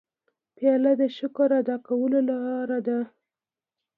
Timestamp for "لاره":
2.29-2.79